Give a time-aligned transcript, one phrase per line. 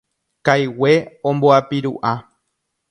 [0.49, 0.93] Kaigue
[1.33, 2.13] omboapiru'a.